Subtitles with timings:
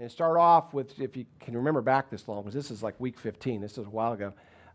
[0.00, 2.98] And start off with, if you can remember back this long, because this is like
[3.00, 4.32] week 15, this is a while ago.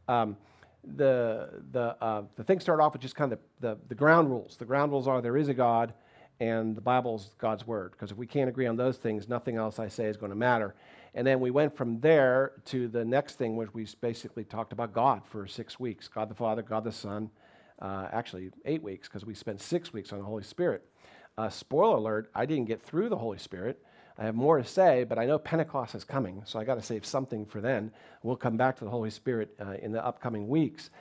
[0.10, 0.36] Um,
[0.84, 4.30] the, the, uh, the thing started off with just kind of the, the, the ground
[4.30, 4.58] rules.
[4.58, 5.94] The ground rules are there is a God,
[6.42, 7.92] and the Bible's God's word.
[7.92, 10.36] Because if we can't agree on those things, nothing else I say is going to
[10.36, 10.76] matter.
[11.14, 14.92] And then we went from there to the next thing, which we basically talked about
[14.92, 17.30] God for six weeks God the Father, God the Son.
[17.80, 20.86] Uh, actually, eight weeks, because we spent six weeks on the Holy Spirit.
[21.38, 23.82] Uh, spoiler alert, I didn't get through the Holy Spirit.
[24.18, 26.82] I have more to say, but I know Pentecost is coming, so I got to
[26.82, 27.92] save something for then.
[28.22, 30.92] We'll come back to the Holy Spirit uh, in the upcoming weeks.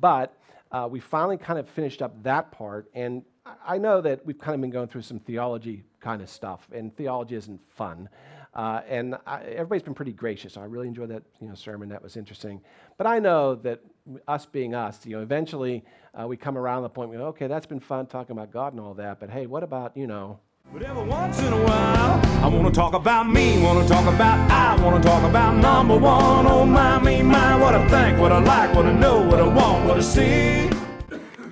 [0.00, 0.36] But
[0.72, 3.22] uh, we finally kind of finished up that part, and
[3.64, 6.94] I know that we've kind of been going through some theology kind of stuff, and
[6.96, 8.08] theology isn't fun.
[8.52, 10.56] Uh, and I, everybody's been pretty gracious.
[10.56, 11.90] I really enjoyed that you know, sermon.
[11.90, 12.62] That was interesting.
[12.96, 13.80] But I know that
[14.26, 15.84] us being us, you know, eventually
[16.18, 18.80] uh, we come around the point where, okay, that's been fun talking about God and
[18.80, 20.40] all that, but hey, what about, you know,
[20.72, 24.12] but every once in a while, I want to talk about me, want to talk
[24.12, 26.46] about I, want to talk about number one.
[26.46, 29.46] Oh my, me, my, what I think, what I like, what I know, what I
[29.46, 30.70] want, what I see.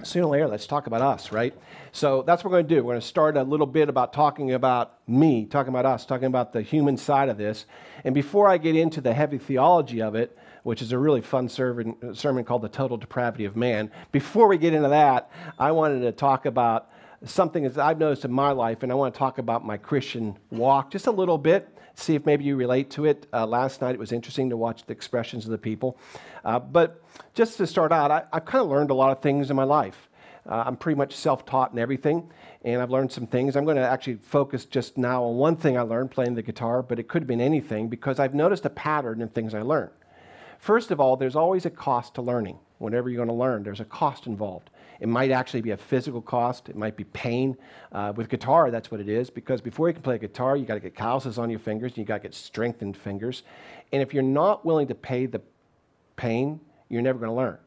[0.03, 1.55] Sooner or later, let's talk about us, right?
[1.93, 2.85] So that's what we're going to do.
[2.85, 6.27] We're going to start a little bit about talking about me, talking about us, talking
[6.27, 7.65] about the human side of this.
[8.05, 11.49] And before I get into the heavy theology of it, which is a really fun
[11.49, 16.01] sermon, sermon called The Total Depravity of Man, before we get into that, I wanted
[16.01, 16.91] to talk about
[17.25, 20.39] something that I've noticed in my life, and I want to talk about my Christian
[20.51, 23.27] walk just a little bit, see if maybe you relate to it.
[23.33, 25.99] Uh, last night it was interesting to watch the expressions of the people.
[26.45, 27.03] Uh, but
[27.35, 29.65] just to start out, I, have kind of learned a lot of things in my
[29.65, 30.09] life.
[30.47, 32.31] Uh, I'm pretty much self taught in everything,
[32.65, 33.57] and I've learned some things.
[33.57, 36.83] I'm going to actually focus just now on one thing I learned playing the guitar,
[36.83, 39.91] but it could have been anything because I've noticed a pattern in things I learn.
[40.59, 42.59] First of all, there's always a cost to learning.
[42.79, 44.71] Whenever you're going to learn, there's a cost involved.
[45.01, 46.69] It might actually be a physical cost.
[46.69, 47.57] It might be pain.
[47.93, 50.75] Uh, with guitar, that's what it is, because before you can play guitar, you got
[50.75, 53.43] to get calluses on your fingers, and you got to get strengthened fingers.
[53.93, 55.41] And if you're not willing to pay the
[56.17, 57.59] pain, you're never going to learn.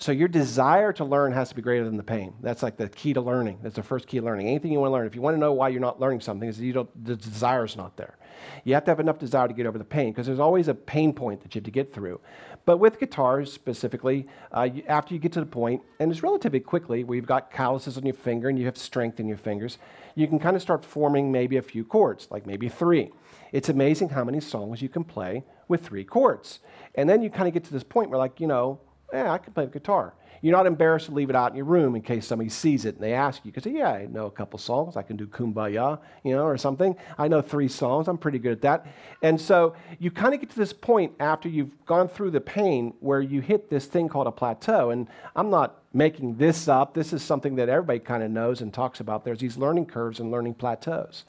[0.00, 2.32] So your desire to learn has to be greater than the pain.
[2.40, 3.58] That's like the key to learning.
[3.62, 4.46] That's the first key to learning.
[4.46, 6.48] Anything you want to learn, if you want to know why you're not learning something,
[6.48, 8.16] is you don't, the desire's not there.
[8.62, 10.74] You have to have enough desire to get over the pain because there's always a
[10.74, 12.20] pain point that you have to get through.
[12.64, 16.60] But with guitars specifically, uh, you, after you get to the point, and it's relatively
[16.60, 19.78] quickly, where you've got calluses on your finger and you have strength in your fingers,
[20.14, 23.10] you can kind of start forming maybe a few chords, like maybe three.
[23.50, 26.60] It's amazing how many songs you can play with three chords.
[26.94, 28.78] And then you kind of get to this point where, like, you know,
[29.12, 30.14] yeah, I can play the guitar.
[30.40, 32.94] You're not embarrassed to leave it out in your room in case somebody sees it
[32.94, 33.52] and they ask you.
[33.58, 34.96] Say, Yeah, I know a couple songs.
[34.96, 36.96] I can do Kumbaya, you know, or something.
[37.16, 38.08] I know three songs.
[38.08, 38.86] I'm pretty good at that.
[39.22, 42.94] And so you kind of get to this point after you've gone through the pain
[43.00, 44.90] where you hit this thing called a plateau.
[44.90, 46.94] And I'm not making this up.
[46.94, 49.24] This is something that everybody kind of knows and talks about.
[49.24, 51.24] There's these learning curves and learning plateaus.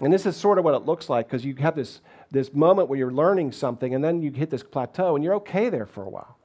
[0.00, 2.00] And this is sort of what it looks like because you have this,
[2.30, 5.68] this moment where you're learning something and then you hit this plateau and you're okay
[5.68, 6.37] there for a while.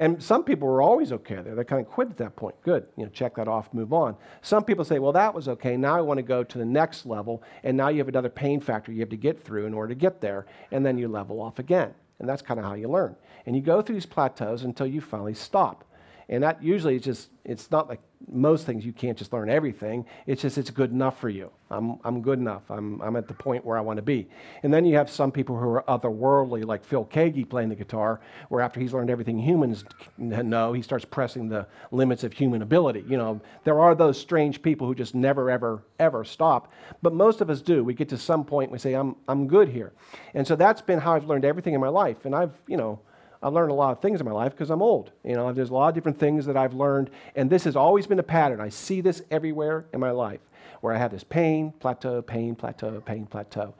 [0.00, 1.54] And some people were always okay there.
[1.54, 2.54] They kind of quit at that point.
[2.62, 4.16] Good, you know, check that off, move on.
[4.42, 5.76] Some people say, well, that was okay.
[5.76, 7.42] Now I want to go to the next level.
[7.62, 10.00] And now you have another pain factor you have to get through in order to
[10.00, 10.46] get there.
[10.70, 11.94] And then you level off again.
[12.18, 13.16] And that's kind of how you learn.
[13.46, 15.84] And you go through these plateaus until you finally stop.
[16.28, 20.06] And that usually is just, it's not like most things you can't just learn everything.
[20.26, 21.50] It's just it's good enough for you.
[21.70, 22.62] I'm, I'm good enough.
[22.70, 24.28] I'm, I'm at the point where I want to be.
[24.62, 28.20] And then you have some people who are otherworldly, like Phil Keaggy playing the guitar,
[28.48, 29.84] where after he's learned everything humans
[30.16, 33.04] know, he starts pressing the limits of human ability.
[33.06, 36.72] You know, there are those strange people who just never, ever, ever stop.
[37.02, 37.84] But most of us do.
[37.84, 39.92] We get to some point we say, I'm, I'm good here.
[40.32, 42.24] And so that's been how I've learned everything in my life.
[42.24, 43.00] And I've, you know,
[43.44, 45.12] I've learned a lot of things in my life because I'm old.
[45.22, 48.06] You know, there's a lot of different things that I've learned, and this has always
[48.06, 48.58] been a pattern.
[48.58, 50.40] I see this everywhere in my life
[50.80, 53.74] where I have this pain, plateau, pain, plateau, pain, plateau.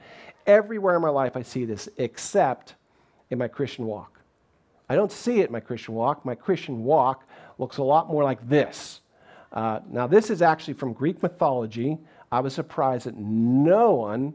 [0.47, 2.75] Everywhere in my life, I see this except
[3.31, 4.21] in my Christian walk.
[4.91, 6.27] I don't see it in my Christian walk.
[6.27, 7.27] My Christian walk
[7.57, 9.01] looks a lot more like this.
[9.51, 11.97] Uh, now, this is actually from Greek mythology.
[12.31, 14.35] I was surprised that no one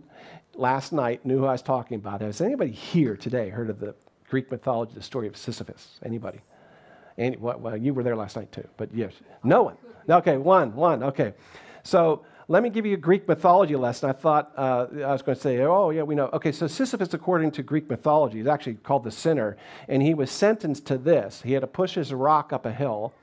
[0.56, 2.22] last night knew who I was talking about.
[2.22, 3.94] Has anybody here today heard of the
[4.30, 6.00] Greek mythology, the story of Sisyphus?
[6.04, 6.40] Anybody?
[7.18, 9.14] Any, well, you were there last night too, but yes.
[9.44, 9.78] No one.
[10.10, 11.04] Okay, one, one.
[11.04, 11.34] Okay.
[11.84, 14.10] So let me give you a Greek mythology lesson.
[14.10, 16.30] I thought uh, I was going to say, oh, yeah, we know.
[16.34, 20.32] Okay, so Sisyphus, according to Greek mythology, is actually called the sinner, and he was
[20.32, 21.44] sentenced to this.
[21.44, 23.14] He had to push his rock up a hill,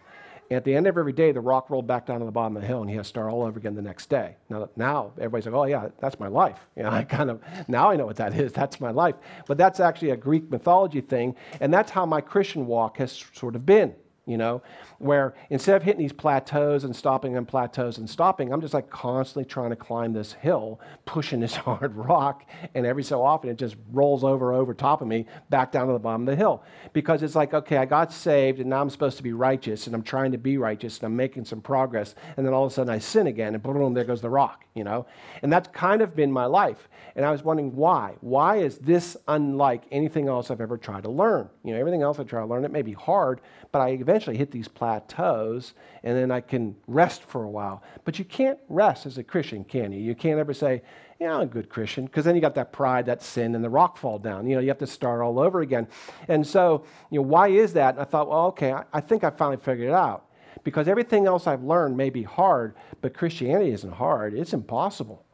[0.50, 2.62] at the end of every day, the rock rolled back down to the bottom of
[2.62, 4.36] the hill, and he has to start all over again the next day.
[4.48, 7.90] Now, now everybody's like, "Oh yeah, that's my life." You know, I kind of now
[7.90, 8.52] I know what that is.
[8.66, 9.14] That's my life.
[9.46, 13.56] But that's actually a Greek mythology thing, and that's how my Christian walk has sort
[13.56, 13.94] of been.
[14.26, 14.60] You know,
[14.98, 18.90] where instead of hitting these plateaus and stopping on plateaus and stopping, I'm just like
[18.90, 22.44] constantly trying to climb this hill, pushing this hard rock,
[22.74, 25.92] and every so often it just rolls over over top of me back down to
[25.92, 26.64] the bottom of the hill.
[26.92, 29.94] Because it's like, okay, I got saved and now I'm supposed to be righteous and
[29.94, 32.74] I'm trying to be righteous and I'm making some progress, and then all of a
[32.74, 35.06] sudden I sin again and boom, there goes the rock, you know?
[35.42, 36.88] And that's kind of been my life.
[37.14, 38.14] And I was wondering why.
[38.20, 41.48] Why is this unlike anything else I've ever tried to learn?
[41.62, 43.40] You know, everything else I try to learn, it may be hard,
[43.72, 47.82] but I eventually hit these plateaus and then I can rest for a while.
[48.04, 50.00] But you can't rest as a Christian, can you?
[50.00, 50.82] You can't ever say,
[51.20, 53.70] yeah, I'm a good Christian, because then you got that pride, that sin, and the
[53.70, 54.46] rock fall down.
[54.46, 55.88] You know, you have to start all over again.
[56.28, 57.94] And so, you know, why is that?
[57.94, 60.26] And I thought, well, okay, I, I think I finally figured it out.
[60.64, 64.34] Because everything else I've learned may be hard, but Christianity isn't hard.
[64.34, 65.25] It's impossible.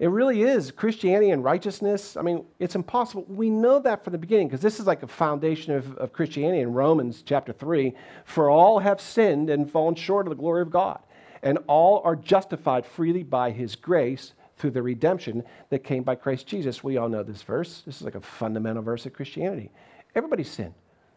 [0.00, 0.70] It really is.
[0.70, 3.26] Christianity and righteousness, I mean, it's impossible.
[3.28, 6.62] We know that from the beginning because this is like a foundation of, of Christianity
[6.62, 7.92] in Romans chapter 3.
[8.24, 11.00] For all have sinned and fallen short of the glory of God,
[11.42, 16.46] and all are justified freely by his grace through the redemption that came by Christ
[16.46, 16.82] Jesus.
[16.82, 17.82] We all know this verse.
[17.84, 19.70] This is like a fundamental verse of Christianity.
[20.14, 20.74] Everybody's sinned.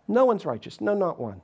[0.09, 0.81] No one's righteous.
[0.81, 1.41] No, not one.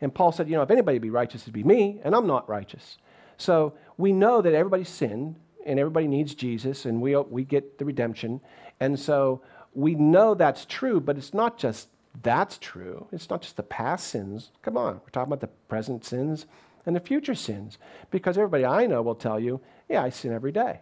[0.00, 2.48] And Paul said, you know, if anybody be righteous, it'd be me, and I'm not
[2.48, 2.98] righteous.
[3.36, 5.34] So we know that everybody sinned
[5.68, 8.40] and everybody needs Jesus, and we, we get the redemption.
[8.80, 9.42] And so
[9.74, 11.88] we know that's true, but it's not just
[12.22, 13.06] that's true.
[13.12, 14.50] It's not just the past sins.
[14.62, 16.46] Come on, we're talking about the present sins
[16.86, 17.78] and the future sins.
[18.10, 20.80] Because everybody I know will tell you, yeah, I sin every day.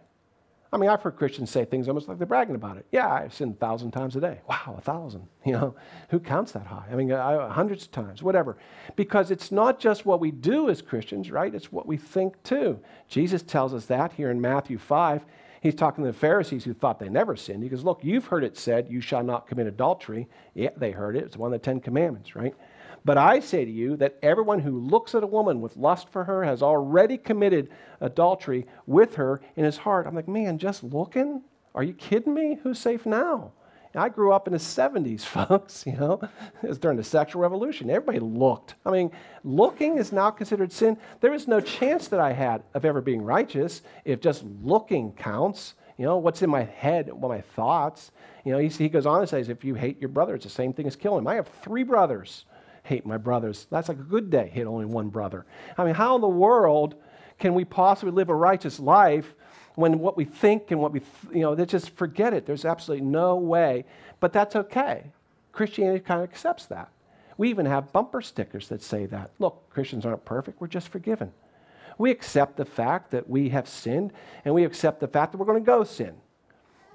[0.71, 2.85] I mean, I've heard Christians say things almost like they're bragging about it.
[2.91, 4.41] Yeah, I sin a thousand times a day.
[4.47, 5.27] Wow, a thousand.
[5.47, 5.75] You know,
[6.09, 6.87] who counts that high?
[6.91, 8.57] I mean, I, hundreds of times, whatever.
[8.97, 11.55] Because it's not just what we do as Christians, right?
[11.55, 12.81] It's what we think too.
[13.07, 15.25] Jesus tells us that here in Matthew 5.
[15.61, 17.63] He's talking to the Pharisees who thought they never sinned.
[17.63, 20.27] He goes, Look, you've heard it said, you shall not commit adultery.
[20.53, 21.23] Yeah, they heard it.
[21.23, 22.53] It's one of the Ten Commandments, right?
[23.07, 26.25] But I say to you that everyone who looks at a woman with lust for
[26.25, 27.69] her has already committed
[28.01, 30.05] adultery with her in his heart.
[30.05, 31.41] I'm like, man, just looking?
[31.73, 32.59] Are you kidding me?
[32.63, 33.53] Who's safe now?
[33.95, 36.19] I grew up in the 70s, folks, you know.
[36.61, 37.89] It was during the sexual revolution.
[37.89, 38.75] Everybody looked.
[38.85, 39.11] I mean,
[39.45, 40.97] looking is now considered sin.
[41.21, 45.75] There is no chance that I had of ever being righteous if just looking counts.
[45.97, 48.11] You know, what's in my head, what my thoughts.
[48.43, 50.51] You know, he, he goes on and says, if you hate your brother, it's the
[50.51, 51.27] same thing as killing him.
[51.29, 52.43] I have three brothers
[52.87, 53.67] hate my brothers.
[53.69, 55.45] That's like a good day, hate only one brother.
[55.77, 56.95] I mean, how in the world
[57.37, 59.35] can we possibly live a righteous life
[59.75, 61.01] when what we think and what we,
[61.31, 62.47] you know, they just forget it.
[62.47, 63.85] There's absolutely no way.
[64.19, 65.11] But that's okay.
[65.51, 66.89] Christianity kind of accepts that.
[67.37, 69.31] We even have bumper stickers that say that.
[69.37, 71.31] Look, Christians aren't perfect, we're just forgiven.
[71.99, 74.13] We accept the fact that we have sinned,
[74.45, 76.15] and we accept the fact that we're going to go sin.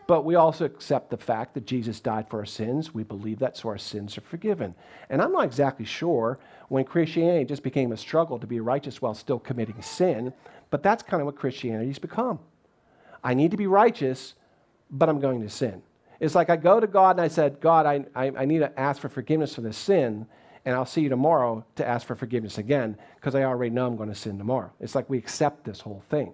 [0.07, 2.93] But we also accept the fact that Jesus died for our sins.
[2.93, 4.75] We believe that, so our sins are forgiven.
[5.09, 6.39] And I'm not exactly sure
[6.69, 10.33] when Christianity just became a struggle to be righteous while still committing sin,
[10.71, 12.41] but that's kind of what Christianity's become.
[13.23, 14.35] I need to be righteous,
[14.91, 15.83] but I'm going to sin.
[16.19, 18.79] It's like I go to God and I said, God, I, I, I need to
[18.79, 20.27] ask for forgiveness for this sin,
[20.65, 23.97] and I'll see you tomorrow to ask for forgiveness again because I already know I'm
[23.97, 24.73] going to sin tomorrow.
[24.81, 26.33] It's like we accept this whole thing.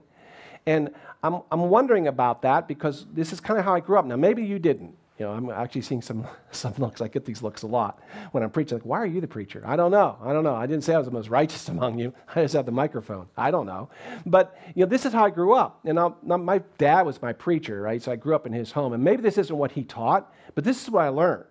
[0.69, 0.91] And
[1.23, 4.05] I'm, I'm wondering about that because this is kind of how I grew up.
[4.05, 4.95] Now, maybe you didn't.
[5.19, 7.01] You know, I'm actually seeing some, some looks.
[7.01, 8.01] I get these looks a lot
[8.33, 8.77] when I'm preaching.
[8.77, 9.63] Like, why are you the preacher?
[9.65, 10.19] I don't know.
[10.23, 10.55] I don't know.
[10.55, 12.13] I didn't say I was the most righteous among you.
[12.37, 13.29] I just have the microphone.
[13.35, 13.89] I don't know.
[14.27, 15.81] But, you know, this is how I grew up.
[15.87, 18.03] And I'll, my dad was my preacher, right?
[18.03, 18.93] So I grew up in his home.
[18.93, 21.47] And maybe this isn't what he taught, but this is what I learned.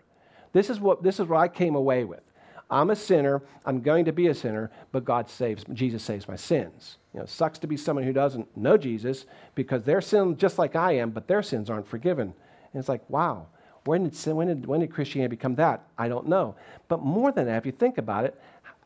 [0.54, 2.22] This is what, this is what I came away with.
[2.70, 3.42] I'm a sinner.
[3.66, 6.98] I'm going to be a sinner, but God saves, Jesus saves my sins.
[7.18, 10.60] You know, it sucks to be someone who doesn't know Jesus because they're sin just
[10.60, 12.28] like I am, but their sins aren't forgiven.
[12.28, 13.48] And it's like, wow,
[13.86, 15.82] when did, sin, when did, when did Christianity become that?
[15.98, 16.54] I don't know.
[16.88, 18.40] But more than that, if you think about it,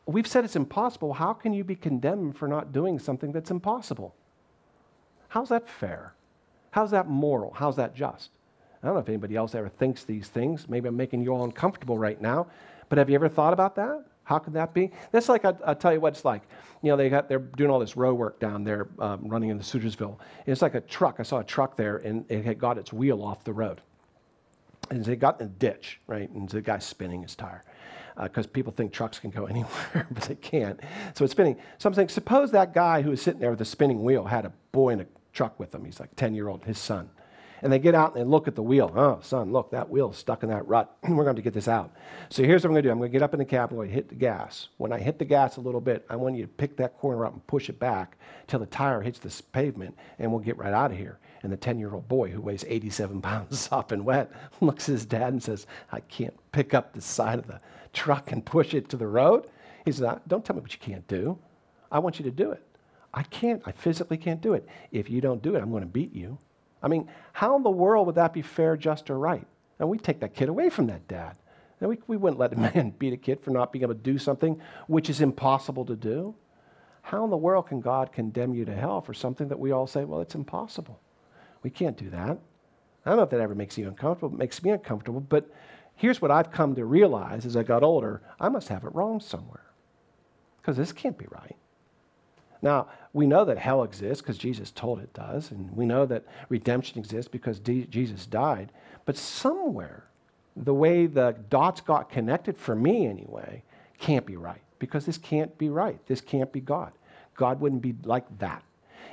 [0.06, 1.12] we've said it's impossible.
[1.12, 4.14] How can you be condemned for not doing something that's impossible?
[5.28, 6.14] How's that fair?
[6.70, 7.52] How's that moral?
[7.52, 8.30] How's that just?
[8.82, 10.70] I don't know if anybody else ever thinks these things.
[10.70, 12.46] Maybe I'm making you all uncomfortable right now.
[12.88, 14.06] But have you ever thought about that?
[14.24, 14.90] How could that be?
[15.10, 16.42] That's like, I, will tell you what it's like.
[16.82, 19.64] You know, they got, they're doing all this row work down there, um, running into
[19.64, 20.18] Sudlersville.
[20.46, 21.16] It's like a truck.
[21.18, 23.80] I saw a truck there, and it had got its wheel off the road.
[24.90, 26.28] And it got in a ditch, right?
[26.30, 27.64] And the guy's spinning his tire.
[28.20, 30.78] Because uh, people think trucks can go anywhere, but they can't.
[31.14, 31.56] So it's spinning.
[31.78, 34.44] So I'm saying, suppose that guy who was sitting there with a spinning wheel had
[34.44, 35.84] a boy in a truck with him.
[35.84, 37.10] He's like 10 year old, his son
[37.62, 38.92] and they get out and they look at the wheel.
[38.94, 40.94] Oh, son, look, that wheel's stuck in that rut.
[41.08, 41.94] We're going to get this out.
[42.28, 43.70] So here's what I'm going to do I'm going to get up in the cab,
[43.70, 44.68] I'm going to hit the gas.
[44.78, 47.24] When I hit the gas a little bit, I want you to pick that corner
[47.24, 50.72] up and push it back till the tire hits this pavement, and we'll get right
[50.72, 51.18] out of here.
[51.44, 55.06] And the 10 year old boy who weighs 87 pounds, sopping wet, looks at his
[55.06, 57.60] dad and says, I can't pick up the side of the
[57.92, 59.46] truck and push it to the road.
[59.84, 61.38] He says, Don't tell me what you can't do.
[61.90, 62.62] I want you to do it.
[63.14, 63.62] I can't.
[63.66, 64.66] I physically can't do it.
[64.90, 66.38] If you don't do it, I'm going to beat you.
[66.82, 69.46] I mean, how in the world would that be fair, just, or right?
[69.78, 71.36] And we take that kid away from that dad.
[71.80, 74.00] And we, we wouldn't let a man beat a kid for not being able to
[74.00, 76.34] do something which is impossible to do.
[77.02, 79.86] How in the world can God condemn you to hell for something that we all
[79.86, 81.00] say, well, it's impossible?
[81.62, 82.38] We can't do that.
[83.04, 84.34] I don't know if that ever makes you uncomfortable.
[84.34, 85.20] It makes me uncomfortable.
[85.20, 85.50] But
[85.96, 89.20] here's what I've come to realize as I got older I must have it wrong
[89.20, 89.66] somewhere
[90.60, 91.56] because this can't be right.
[92.62, 96.24] Now, we know that hell exists because Jesus told it does, and we know that
[96.48, 98.70] redemption exists because D- Jesus died.
[99.04, 100.04] But somewhere,
[100.56, 103.64] the way the dots got connected for me anyway
[103.98, 105.98] can't be right because this can't be right.
[106.06, 106.92] This can't be God.
[107.34, 108.62] God wouldn't be like that.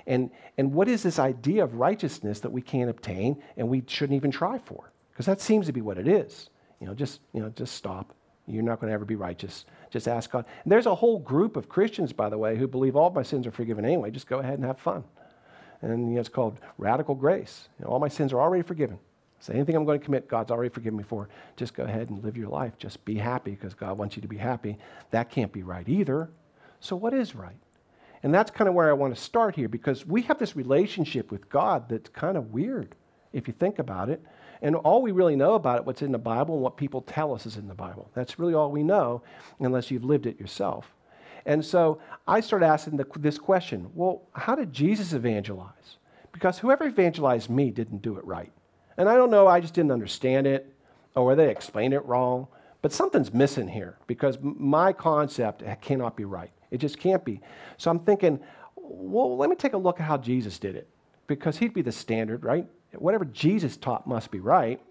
[0.06, 4.16] And, and what is this idea of righteousness that we can't obtain and we shouldn't
[4.16, 4.92] even try for?
[5.12, 6.50] Because that seems to be what it is.
[6.80, 8.14] You know, just, you know, just stop.
[8.50, 9.66] You're not going to ever be righteous.
[9.92, 10.46] Just ask God.
[10.64, 13.46] And there's a whole group of Christians, by the way, who believe all my sins
[13.46, 14.12] are forgiven anyway.
[14.12, 15.04] Just go ahead and have fun.
[15.82, 17.70] And you know, it's called radical grace.
[17.78, 19.00] You know, all my sins are already forgiven.
[19.40, 21.30] So anything I'm going to commit, God's already forgiven me for.
[21.56, 22.74] Just go ahead and live your life.
[22.78, 24.78] Just be happy because God wants you to be happy.
[25.12, 26.30] That can't be right either.
[26.82, 27.56] So what is right?
[28.22, 31.32] And that's kind of where I want to start here because we have this relationship
[31.32, 32.96] with God that's kind of weird
[33.32, 34.22] if you think about it.
[34.62, 37.34] And all we really know about it, what's in the Bible and what people tell
[37.34, 38.10] us is in the Bible.
[38.14, 39.22] That's really all we know
[39.60, 40.94] unless you've lived it yourself.
[41.46, 45.98] And so I started asking the, this question well, how did Jesus evangelize?
[46.32, 48.52] Because whoever evangelized me didn't do it right.
[48.98, 50.74] And I don't know, I just didn't understand it,
[51.16, 52.48] or they explained it wrong.
[52.82, 56.52] But something's missing here because my concept cannot be right.
[56.72, 57.42] It just can't be.
[57.78, 58.40] So I'm thinking,
[58.76, 60.88] well, let me take a look at how Jesus did it
[61.28, 62.68] because he'd be the standard, right?
[62.94, 64.82] Whatever Jesus taught must be right.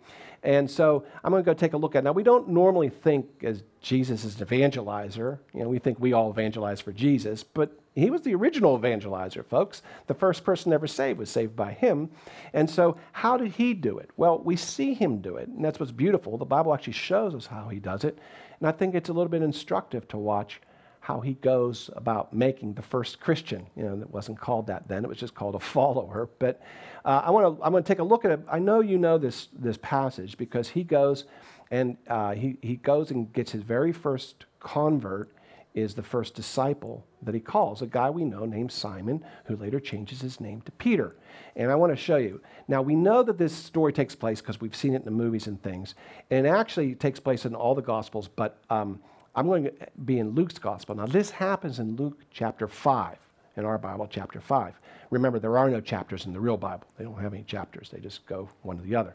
[0.42, 2.04] And so I'm going to go take a look at it.
[2.04, 5.38] Now, we don't normally think as Jesus is an evangelizer.
[5.52, 9.44] You know, we think we all evangelize for Jesus, but he was the original evangelizer,
[9.44, 9.82] folks.
[10.06, 12.10] The first person ever saved was saved by him.
[12.52, 14.10] And so, how did he do it?
[14.16, 16.38] Well, we see him do it, and that's what's beautiful.
[16.38, 18.18] The Bible actually shows us how he does it.
[18.60, 20.60] And I think it's a little bit instructive to watch
[21.08, 23.66] how he goes about making the first Christian.
[23.74, 26.28] You know, it wasn't called that then, it was just called a follower.
[26.38, 26.60] But
[27.02, 28.40] uh, I want to I'm to take a look at it.
[28.46, 31.24] I know you know this, this passage because he goes
[31.70, 35.32] and uh, he, he goes and gets his very first convert
[35.74, 39.80] is the first disciple that he calls, a guy we know named Simon, who later
[39.80, 41.16] changes his name to Peter.
[41.56, 42.42] And I want to show you.
[42.66, 45.46] Now, we know that this story takes place because we've seen it in the movies
[45.46, 45.94] and things.
[46.30, 49.00] And it actually takes place in all the Gospels, but um,
[49.38, 49.72] I'm going to
[50.04, 50.96] be in Luke's gospel.
[50.96, 53.18] Now, this happens in Luke chapter 5,
[53.56, 54.74] in our Bible, chapter 5.
[55.10, 58.00] Remember, there are no chapters in the real Bible, they don't have any chapters, they
[58.00, 59.14] just go one to the other.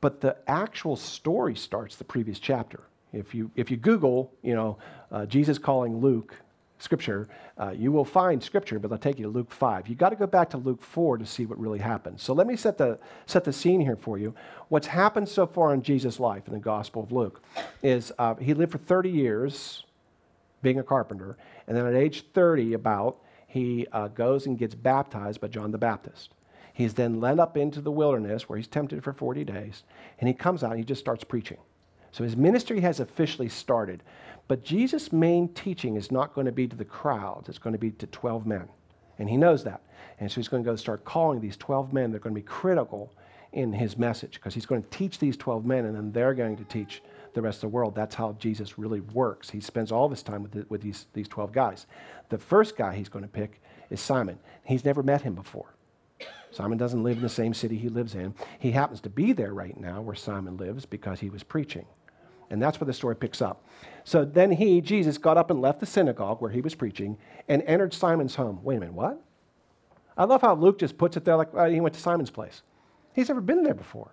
[0.00, 2.82] But the actual story starts the previous chapter.
[3.12, 4.78] If you, if you Google, you know,
[5.10, 6.32] uh, Jesus calling Luke
[6.80, 9.86] scripture, uh, you will find scripture, but they'll take you to Luke 5.
[9.88, 12.20] You've got to go back to Luke 4 to see what really happened.
[12.20, 14.34] So let me set the, set the scene here for you.
[14.68, 17.42] What's happened so far in Jesus' life in the Gospel of Luke
[17.82, 19.84] is uh, he lived for 30 years
[20.62, 25.40] being a carpenter, and then at age 30, about, he uh, goes and gets baptized
[25.40, 26.30] by John the Baptist.
[26.72, 29.82] He's then led up into the wilderness where he's tempted for 40 days,
[30.18, 31.58] and he comes out and he just starts preaching.
[32.12, 34.02] So his ministry has officially started.
[34.50, 37.78] But Jesus' main teaching is not going to be to the crowds, it's going to
[37.78, 38.68] be to 12 men.
[39.16, 39.80] And he knows that.
[40.18, 42.10] And so he's going to go start calling these 12 men.
[42.10, 43.14] They're going to be critical
[43.52, 46.56] in his message because he's going to teach these 12 men and then they're going
[46.56, 47.00] to teach
[47.34, 47.94] the rest of the world.
[47.94, 49.50] That's how Jesus really works.
[49.50, 51.86] He spends all of his time with, the, with these, these 12 guys.
[52.28, 54.40] The first guy he's going to pick is Simon.
[54.64, 55.76] He's never met him before.
[56.50, 58.34] Simon doesn't live in the same city he lives in.
[58.58, 61.86] He happens to be there right now where Simon lives because he was preaching.
[62.50, 63.64] And that's where the story picks up.
[64.10, 67.62] So then he, Jesus, got up and left the synagogue where he was preaching and
[67.62, 68.58] entered Simon's home.
[68.64, 69.22] Wait a minute, what?
[70.18, 72.62] I love how Luke just puts it there like uh, he went to Simon's place.
[73.14, 74.10] He's never been there before.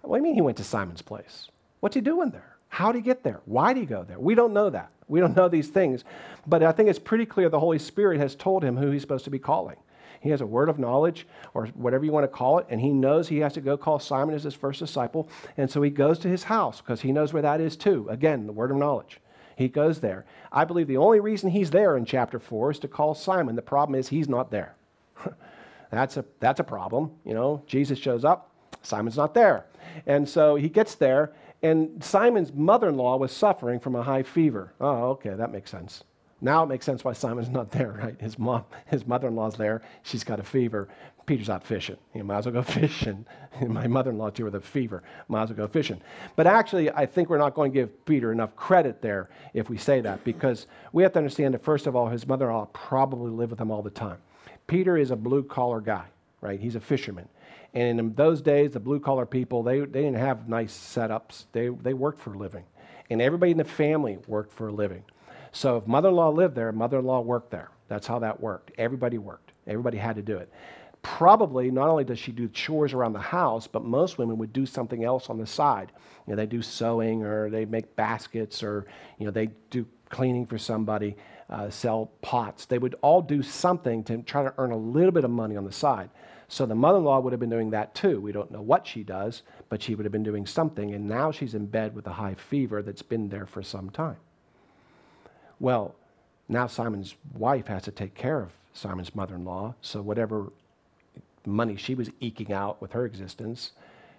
[0.00, 1.50] What do you mean he went to Simon's place?
[1.78, 2.56] What's he doing there?
[2.68, 3.42] How did he get there?
[3.44, 4.18] Why did he go there?
[4.18, 4.90] We don't know that.
[5.06, 6.02] We don't know these things.
[6.44, 9.22] But I think it's pretty clear the Holy Spirit has told him who he's supposed
[9.22, 9.76] to be calling.
[10.20, 12.90] He has a word of knowledge, or whatever you want to call it, and he
[12.90, 15.28] knows he has to go call Simon as his first disciple.
[15.56, 18.06] And so he goes to his house because he knows where that is too.
[18.10, 19.18] Again, the word of knowledge.
[19.56, 20.24] He goes there.
[20.52, 23.56] I believe the only reason he's there in chapter 4 is to call Simon.
[23.56, 24.74] The problem is he's not there.
[25.90, 27.12] that's, a, that's a problem.
[27.24, 28.50] You know, Jesus shows up,
[28.82, 29.66] Simon's not there.
[30.06, 34.22] And so he gets there, and Simon's mother in law was suffering from a high
[34.22, 34.72] fever.
[34.80, 36.04] Oh, okay, that makes sense.
[36.40, 38.18] Now it makes sense why Simon's not there, right?
[38.20, 39.82] His mom, his mother-in-law's there.
[40.02, 40.88] She's got a fever.
[41.26, 41.96] Peter's out fishing.
[42.14, 43.26] You might as well go fishing.
[43.64, 45.02] My mother-in-law too with a fever.
[45.28, 46.00] Might as well go fishing.
[46.36, 49.76] But actually, I think we're not going to give Peter enough credit there if we
[49.76, 53.50] say that, because we have to understand that first of all, his mother-in-law probably lived
[53.50, 54.18] with him all the time.
[54.66, 56.06] Peter is a blue-collar guy,
[56.40, 56.58] right?
[56.58, 57.28] He's a fisherman.
[57.74, 61.44] And in those days, the blue-collar people, they, they didn't have nice setups.
[61.52, 62.64] They, they worked for a living.
[63.10, 65.04] And everybody in the family worked for a living.
[65.52, 67.70] So if mother in law lived there, mother in law worked there.
[67.88, 68.72] That's how that worked.
[68.78, 70.52] Everybody worked, everybody had to do it.
[71.02, 74.66] Probably not only does she do chores around the house, but most women would do
[74.66, 75.92] something else on the side.
[76.26, 78.86] You know, they do sewing or they make baskets or
[79.18, 81.16] you know, they do cleaning for somebody,
[81.48, 82.66] uh, sell pots.
[82.66, 85.64] They would all do something to try to earn a little bit of money on
[85.64, 86.10] the side.
[86.48, 88.20] So the mother in law would have been doing that too.
[88.20, 90.92] We don't know what she does, but she would have been doing something.
[90.92, 94.16] And now she's in bed with a high fever that's been there for some time.
[95.60, 95.94] Well,
[96.48, 99.74] now Simon's wife has to take care of Simon's mother in law.
[99.82, 100.52] So, whatever
[101.46, 103.72] money she was eking out with her existence,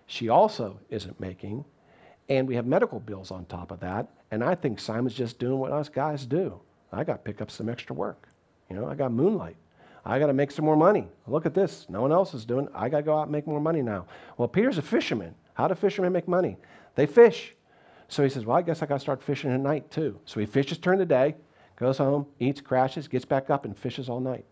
[0.05, 1.65] she also isn't making.
[2.29, 4.07] And we have medical bills on top of that.
[4.29, 6.59] And I think Simon's just doing what us guys do.
[6.93, 8.27] I got to pick up some extra work.
[8.69, 9.57] You know, I got moonlight.
[10.05, 11.07] I got to make some more money.
[11.27, 11.85] Look at this.
[11.89, 12.71] No one else is doing it.
[12.73, 14.05] I got to go out and make more money now.
[14.37, 15.35] Well, Peter's a fisherman.
[15.53, 16.57] How do fishermen make money?
[16.95, 17.53] They fish.
[18.11, 20.19] So he says, Well, I guess I got to start fishing at night too.
[20.25, 21.35] So he fishes during the day,
[21.77, 24.43] goes home, eats, crashes, gets back up, and fishes all night.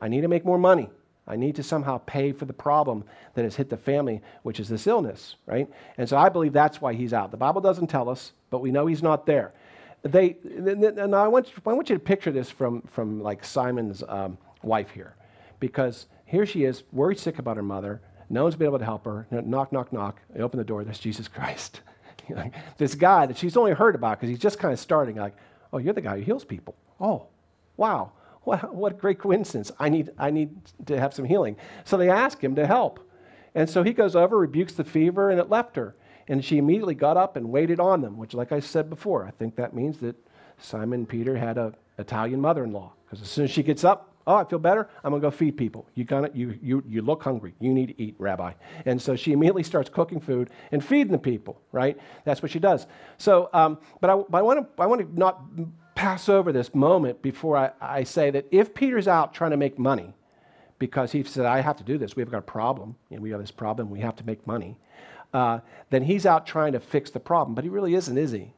[0.00, 0.88] I need to make more money.
[1.26, 4.68] I need to somehow pay for the problem that has hit the family, which is
[4.68, 5.68] this illness, right?
[5.98, 7.32] And so I believe that's why he's out.
[7.32, 9.52] The Bible doesn't tell us, but we know he's not there.
[10.02, 14.04] They, and I want, you, I want you to picture this from, from like Simon's
[14.08, 15.16] um, wife here,
[15.58, 18.00] because here she is, worried sick about her mother.
[18.28, 19.26] No one's been able to help her.
[19.30, 20.20] Knock, knock, knock.
[20.32, 20.84] They open the door.
[20.84, 21.80] There's Jesus Christ.
[22.78, 25.36] this guy that she's only heard about because he's just kind of starting, like,
[25.72, 26.74] oh, you're the guy who heals people.
[27.00, 27.26] Oh,
[27.76, 28.12] wow.
[28.42, 29.70] What, what a great coincidence.
[29.78, 30.56] I need, I need
[30.86, 31.56] to have some healing.
[31.84, 33.00] So they ask him to help.
[33.54, 35.94] And so he goes over, rebukes the fever, and it left her.
[36.28, 39.30] And she immediately got up and waited on them, which, like I said before, I
[39.32, 40.16] think that means that
[40.58, 42.92] Simon Peter had an Italian mother in law.
[43.04, 44.88] Because as soon as she gets up, Oh, I feel better.
[45.02, 45.88] I'm going to go feed people.
[45.96, 47.52] You, gonna, you, you, you look hungry.
[47.58, 48.52] You need to eat, Rabbi.
[48.86, 51.98] And so she immediately starts cooking food and feeding the people, right?
[52.24, 52.86] That's what she does.
[53.18, 55.42] So, um, but I, I want to I want to not
[55.96, 59.80] pass over this moment before I, I say that if Peter's out trying to make
[59.80, 60.14] money,
[60.78, 63.40] because he said, I have to do this, we've got a problem, know, we have
[63.40, 64.78] this problem, we have to make money,
[65.34, 65.58] uh,
[65.90, 67.56] then he's out trying to fix the problem.
[67.56, 68.52] But he really isn't, is he?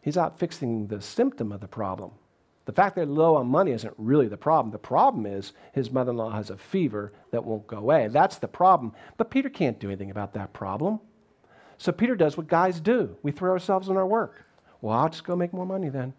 [0.00, 2.12] He's out fixing the symptom of the problem.
[2.68, 4.72] The fact they're low on money isn't really the problem.
[4.72, 8.08] The problem is his mother in law has a fever that won't go away.
[8.08, 8.92] That's the problem.
[9.16, 11.00] But Peter can't do anything about that problem.
[11.78, 14.44] So Peter does what guys do we throw ourselves in our work.
[14.82, 16.12] Well, I'll just go make more money then.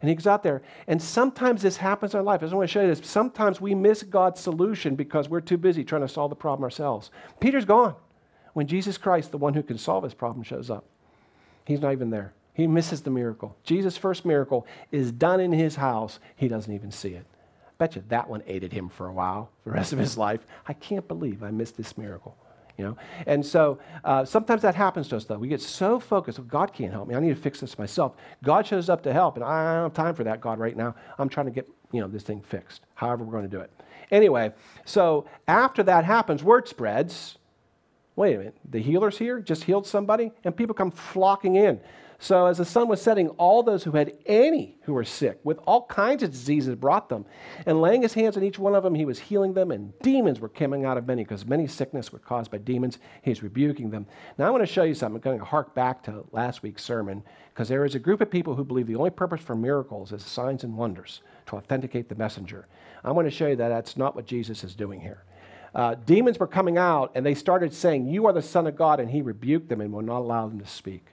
[0.00, 0.62] And he goes out there.
[0.86, 2.40] And sometimes this happens in our life.
[2.40, 3.04] I just want to show you this.
[3.04, 7.10] Sometimes we miss God's solution because we're too busy trying to solve the problem ourselves.
[7.40, 7.96] Peter's gone
[8.52, 10.84] when Jesus Christ, the one who can solve his problem, shows up.
[11.64, 12.32] He's not even there.
[12.52, 13.56] He misses the miracle.
[13.64, 16.18] Jesus' first miracle is done in his house.
[16.36, 17.26] He doesn't even see it.
[17.78, 20.46] Bet you that one aided him for a while, the rest of his life.
[20.66, 22.36] I can't believe I missed this miracle.
[22.76, 22.96] You know?
[23.26, 25.38] And so uh, sometimes that happens to us, though.
[25.38, 27.14] We get so focused, oh, God can't help me.
[27.14, 28.14] I need to fix this myself.
[28.42, 30.94] God shows up to help, and I don't have time for that, God, right now.
[31.18, 33.70] I'm trying to get you know, this thing fixed, however we're going to do it.
[34.10, 34.52] Anyway,
[34.84, 37.36] so after that happens, word spreads.
[38.16, 41.80] Wait a minute, the healer's here, just healed somebody, and people come flocking in.
[42.22, 45.58] So, as the sun was setting, all those who had any who were sick with
[45.66, 47.24] all kinds of diseases brought them.
[47.64, 50.38] And laying his hands on each one of them, he was healing them, and demons
[50.38, 52.98] were coming out of many, because many sickness were caused by demons.
[53.22, 54.06] He's rebuking them.
[54.36, 55.16] Now, I want to show you something.
[55.16, 57.22] I'm going to hark back to last week's sermon,
[57.54, 60.22] because there is a group of people who believe the only purpose for miracles is
[60.22, 62.66] signs and wonders to authenticate the messenger.
[63.02, 65.24] I want to show you that that's not what Jesus is doing here.
[65.74, 69.00] Uh, demons were coming out, and they started saying, You are the Son of God,
[69.00, 71.06] and he rebuked them and would not allow them to speak.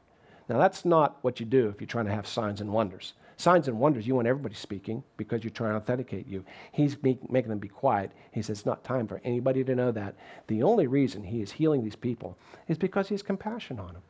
[0.49, 3.13] Now, that's not what you do if you're trying to have signs and wonders.
[3.35, 6.43] Signs and wonders, you want everybody speaking because you're trying to authenticate you.
[6.71, 8.11] He's making them be quiet.
[8.31, 10.15] He says it's not time for anybody to know that.
[10.47, 14.01] The only reason he is healing these people is because he has compassion on them.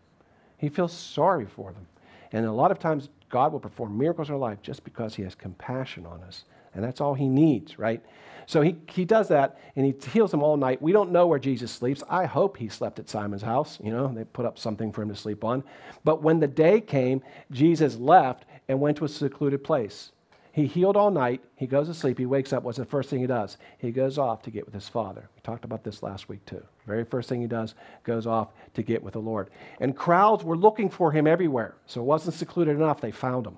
[0.57, 1.87] He feels sorry for them.
[2.31, 5.23] And a lot of times, God will perform miracles in our life just because he
[5.23, 6.45] has compassion on us.
[6.77, 8.01] And that's all he needs, right?
[8.45, 10.79] So he, he does that and he heals them all night.
[10.81, 12.03] We don't know where Jesus sleeps.
[12.07, 13.79] I hope he slept at Simon's house.
[13.83, 15.63] You know, they put up something for him to sleep on.
[16.05, 20.11] But when the day came, Jesus left and went to a secluded place.
[20.53, 21.41] He healed all night.
[21.55, 22.17] He goes to sleep.
[22.17, 22.63] He wakes up.
[22.63, 23.57] What's the first thing he does?
[23.79, 25.29] He goes off to get with his father.
[25.35, 26.63] We talked about this last week too.
[26.85, 29.49] Very first thing he does goes off to get with the Lord.
[29.79, 31.75] And crowds were looking for him everywhere.
[31.85, 33.01] So it wasn't secluded enough.
[33.01, 33.57] They found him.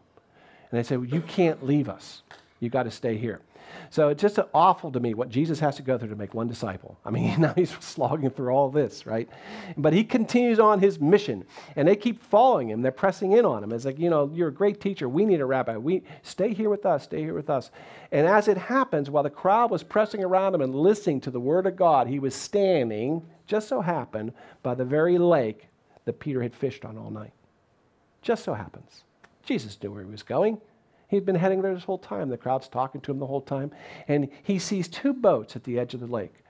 [0.72, 2.24] And they said, well, You can't leave us.
[2.60, 3.42] You got to stay here.
[3.90, 6.48] So it's just awful to me what Jesus has to go through to make one
[6.48, 6.98] disciple.
[7.06, 9.30] I mean, now he's slogging through all this, right?
[9.78, 11.46] But he continues on his mission,
[11.76, 12.82] and they keep following him.
[12.82, 13.72] They're pressing in on him.
[13.72, 15.08] It's like, you know, you're a great teacher.
[15.08, 15.78] We need a rabbi.
[15.78, 17.04] We stay here with us.
[17.04, 17.72] Stay here with us.
[18.12, 21.40] And as it happens, while the crowd was pressing around him and listening to the
[21.40, 25.68] word of God, he was standing, just so happened, by the very lake
[26.06, 27.34] that Peter had fished on all night.
[28.22, 29.04] Just so happens.
[29.44, 30.60] Jesus knew where he was going.
[31.10, 32.30] He'd been heading there this whole time.
[32.30, 33.72] The crowd's talking to him the whole time.
[34.08, 36.44] And he sees two boats at the edge of the lake.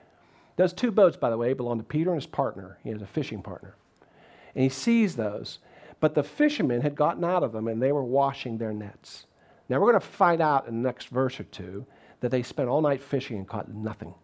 [0.56, 2.78] Those two boats, by the way, belong to Peter and his partner.
[2.84, 3.74] He has a fishing partner.
[4.54, 5.60] And he sees those.
[5.98, 9.26] But the fishermen had gotten out of them and they were washing their nets.
[9.70, 11.86] Now we're going to find out in the next verse or two
[12.20, 14.14] that they spent all night fishing and caught nothing.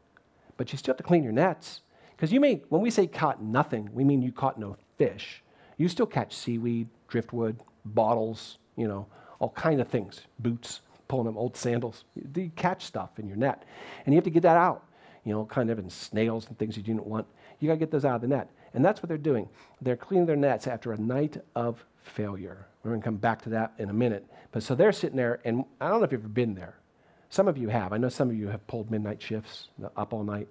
[0.58, 1.80] But you still have to clean your nets.
[2.14, 5.42] Because you may, when we say caught nothing, we mean you caught no fish.
[5.78, 9.06] You still catch seaweed, driftwood, bottles, you know,
[9.38, 12.04] all kind of things, boots, pulling them, old sandals.
[12.34, 13.64] You catch stuff in your net.
[14.04, 14.84] And you have to get that out,
[15.24, 17.26] you know, kind of in snails and things you didn't want.
[17.60, 18.50] You got to get those out of the net.
[18.74, 19.48] And that's what they're doing.
[19.80, 22.66] They're cleaning their nets after a night of failure.
[22.82, 24.26] We're going to come back to that in a minute.
[24.52, 26.76] But so they're sitting there, and I don't know if you've ever been there.
[27.28, 27.92] Some of you have.
[27.92, 30.48] I know some of you have pulled midnight shifts, up all night.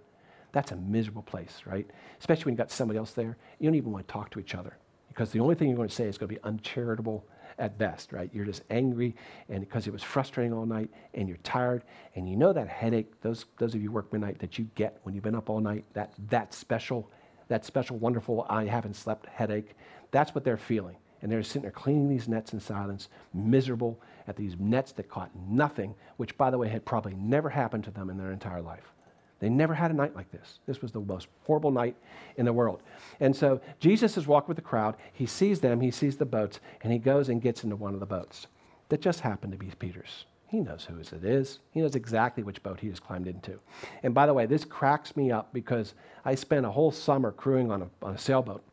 [0.52, 1.86] That's a miserable place, right?
[2.19, 3.38] Especially when you've got somebody else there.
[3.60, 4.78] You don't even want to talk to each other
[5.10, 7.26] because the only thing you're going to say is going to be uncharitable
[7.57, 8.29] at best, right?
[8.33, 9.15] You're just angry
[9.49, 11.83] and because it was frustrating all night and you're tired
[12.15, 15.15] and you know that headache, those, those of you work midnight that you get when
[15.15, 17.09] you've been up all night, that, that special,
[17.47, 19.75] that special, wonderful, I haven't slept headache,
[20.11, 20.97] that's what they're feeling.
[21.21, 25.31] And they're sitting there cleaning these nets in silence, miserable at these nets that caught
[25.47, 28.93] nothing, which, by the way, had probably never happened to them in their entire life.
[29.39, 30.60] They never had a night like this.
[30.65, 31.95] This was the most horrible night
[32.38, 32.82] in the world.
[33.19, 34.95] And so Jesus is walking with the crowd.
[35.13, 38.00] He sees them, he sees the boats, and he goes and gets into one of
[38.00, 38.48] the boats
[38.89, 40.26] that just happened to be Peter's.
[40.48, 41.60] He knows whose it is.
[41.71, 43.60] He knows exactly which boat he has climbed into.
[44.04, 47.71] And by the way, this cracks me up because I spent a whole summer crewing
[47.71, 48.63] on a, on a sailboat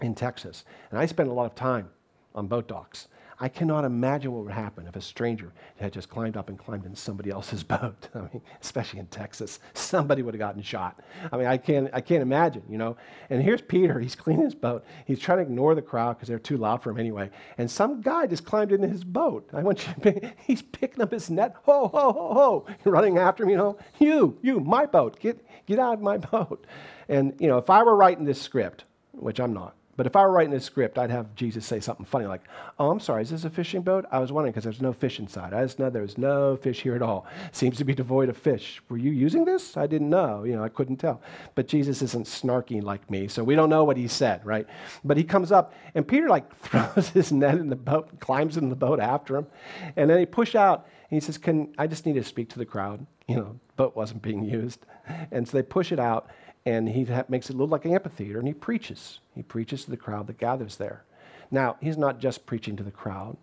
[0.00, 0.64] in Texas.
[0.90, 1.90] And I spent a lot of time
[2.34, 3.08] on boat docks.
[3.40, 6.84] I cannot imagine what would happen if a stranger had just climbed up and climbed
[6.84, 8.08] in somebody else's boat.
[8.14, 11.00] I mean, especially in Texas, somebody would have gotten shot.
[11.30, 12.96] I mean, I can't, I can't imagine, you know.
[13.30, 14.00] And here's Peter.
[14.00, 14.84] He's cleaning his boat.
[15.04, 17.30] He's trying to ignore the crowd because they're too loud for him anyway.
[17.58, 19.48] And some guy just climbed into his boat.
[19.52, 21.54] I want you to pick, he's picking up his net.
[21.64, 22.90] Ho, ho, ho, ho.
[22.90, 23.78] running after him, you know.
[24.00, 25.20] You, you, my boat.
[25.20, 26.66] Get, get out of my boat.
[27.08, 30.22] And, you know, if I were writing this script, which I'm not, but if I
[30.22, 32.42] were writing a script, I'd have Jesus say something funny like,
[32.78, 34.06] Oh, I'm sorry, is this a fishing boat?
[34.12, 35.52] I was wondering because there's no fish inside.
[35.52, 37.26] I just know there's no fish here at all.
[37.50, 38.80] Seems to be devoid of fish.
[38.88, 39.76] Were you using this?
[39.76, 40.44] I didn't know.
[40.44, 41.20] You know, I couldn't tell.
[41.56, 44.68] But Jesus isn't snarky like me, so we don't know what he said, right?
[45.04, 48.68] But he comes up, and Peter like throws his net in the boat, climbs in
[48.68, 49.48] the boat after him,
[49.96, 52.58] and then he push out, and he says, Can I just need to speak to
[52.60, 53.04] the crowd?
[53.26, 54.86] You know, boat wasn't being used.
[55.32, 56.28] And so they push it out,
[56.68, 59.20] and he ha- makes it look like an amphitheater, and he preaches.
[59.34, 61.04] He preaches to the crowd that gathers there.
[61.50, 63.38] Now, he's not just preaching to the crowd,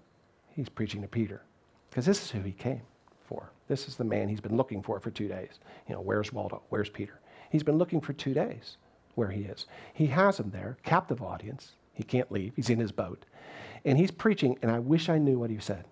[0.50, 1.42] he's preaching to Peter,
[1.90, 2.84] because this is who he came
[3.28, 3.52] for.
[3.68, 5.60] This is the man he's been looking for for two days.
[5.88, 6.62] You know, where's Waldo?
[6.70, 7.20] Where's Peter?
[7.50, 8.78] He's been looking for two days
[9.16, 9.66] where he is.
[9.92, 11.72] He has him there, captive audience.
[11.94, 13.26] He can't leave, he's in his boat.
[13.84, 15.86] And he's preaching, and I wish I knew what he said.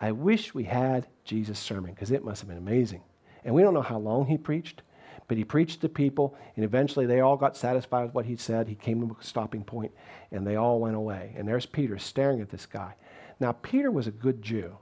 [0.00, 3.02] I wish we had Jesus' sermon, because it must have been amazing.
[3.44, 4.80] And we don't know how long he preached.
[5.26, 8.68] But he preached to people, and eventually they all got satisfied with what he said.
[8.68, 9.92] He came to a stopping point,
[10.30, 11.34] and they all went away.
[11.36, 12.94] And there's Peter staring at this guy.
[13.40, 14.76] Now, Peter was a good Jew.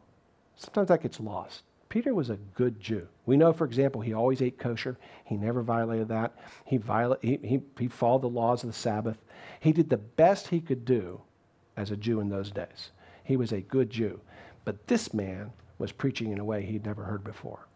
[0.56, 1.62] Sometimes that gets lost.
[1.88, 3.06] Peter was a good Jew.
[3.26, 4.96] We know, for example, he always ate kosher.
[5.24, 6.34] He never violated that.
[6.64, 9.18] He, viola- he, he, he followed the laws of the Sabbath.
[9.60, 11.20] He did the best he could do
[11.76, 12.90] as a Jew in those days.
[13.24, 14.20] He was a good Jew.
[14.64, 17.66] But this man was preaching in a way he'd never heard before.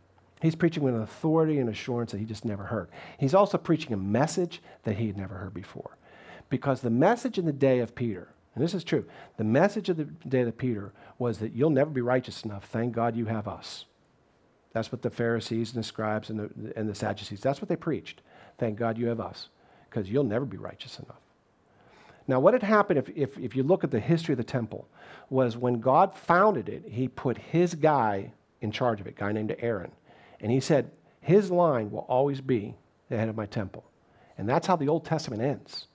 [0.47, 2.89] He's preaching with an authority and assurance that he just never heard.
[3.19, 5.97] He's also preaching a message that he had never heard before.
[6.49, 9.07] Because the message in the day of Peter, and this is true,
[9.39, 12.69] the message of the day of Peter was that you'll never be righteous enough.
[12.69, 13.87] Thank God you have us.
[14.73, 17.75] That's what the Pharisees and the scribes and the, and the Sadducees, that's what they
[17.75, 18.23] preached.
[18.57, 19.49] Thank God you have us,
[19.91, 21.19] because you'll never be righteous enough.
[22.29, 24.87] Now, what had happened, if, if, if you look at the history of the temple,
[25.29, 28.31] was when God founded it, he put his guy
[28.61, 29.91] in charge of it, a guy named Aaron.
[30.41, 32.75] And he said, His line will always be
[33.09, 33.85] the head of my temple.
[34.39, 35.87] And that's how the Old Testament ends.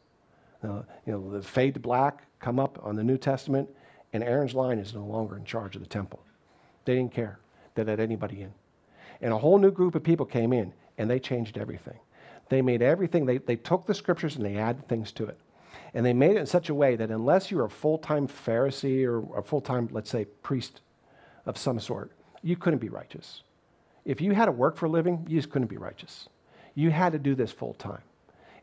[0.63, 3.69] You know, the fade to black come up on the New Testament,
[4.13, 6.23] and Aaron's line is no longer in charge of the temple.
[6.85, 7.39] They didn't care.
[7.75, 8.53] They let anybody in.
[9.21, 11.99] And a whole new group of people came in, and they changed everything.
[12.49, 15.39] They made everything, they, they took the scriptures and they added things to it.
[15.93, 19.05] And they made it in such a way that unless you're a full time Pharisee
[19.05, 20.81] or a full time, let's say, priest
[21.45, 23.43] of some sort, you couldn't be righteous.
[24.05, 26.27] If you had to work for a living, you just couldn't be righteous.
[26.73, 28.01] You had to do this full time.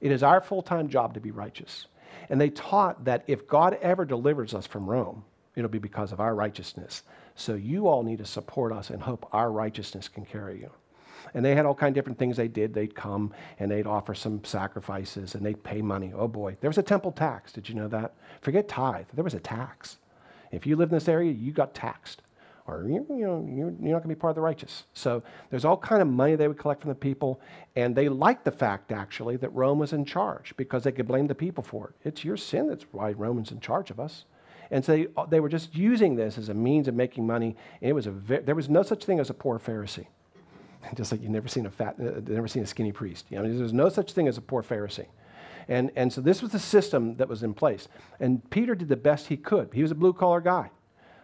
[0.00, 1.86] It is our full time job to be righteous.
[2.28, 5.24] And they taught that if God ever delivers us from Rome,
[5.54, 7.02] it'll be because of our righteousness.
[7.34, 10.70] So you all need to support us and hope our righteousness can carry you.
[11.34, 12.72] And they had all kind of different things they did.
[12.72, 16.12] They'd come and they'd offer some sacrifices and they'd pay money.
[16.14, 17.52] Oh boy, there was a temple tax.
[17.52, 18.14] Did you know that?
[18.40, 19.06] Forget tithe.
[19.12, 19.98] There was a tax.
[20.50, 22.22] If you live in this area, you got taxed.
[22.68, 24.84] Or you, you know, you're, you're not going to be part of the righteous.
[24.92, 27.40] So there's all kind of money they would collect from the people,
[27.74, 31.26] and they liked the fact actually that Rome was in charge because they could blame
[31.26, 32.08] the people for it.
[32.08, 34.26] It's your sin that's why Rome's in charge of us.
[34.70, 37.56] And so they, they were just using this as a means of making money.
[37.80, 40.06] And it was a there was no such thing as a poor Pharisee.
[40.94, 43.26] just like you've never seen a fat, uh, never seen a skinny priest.
[43.30, 45.06] You know, there's no such thing as a poor Pharisee.
[45.68, 47.88] And, and so this was the system that was in place.
[48.20, 49.70] And Peter did the best he could.
[49.72, 50.70] He was a blue collar guy.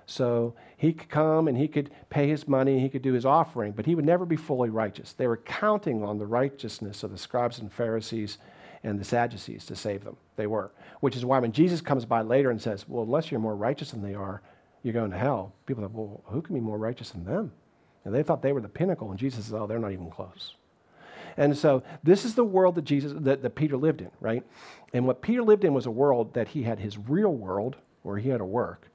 [0.07, 3.73] So he could come and he could pay his money, he could do his offering,
[3.73, 5.13] but he would never be fully righteous.
[5.13, 8.39] They were counting on the righteousness of the scribes and Pharisees
[8.83, 10.17] and the Sadducees to save them.
[10.37, 10.73] They were.
[11.01, 13.93] Which is why when Jesus comes by later and says, Well, unless you're more righteous
[13.93, 14.43] than they are,
[14.83, 17.53] you're going to hell, people thought, Well, who can be more righteous than them?
[18.05, 20.57] And they thought they were the pinnacle, and Jesus says, oh, they're not even close.
[21.37, 24.45] And so this is the world that Jesus that, that Peter lived in, right?
[24.93, 28.19] And what Peter lived in was a world that he had his real world where
[28.19, 28.89] he had to work,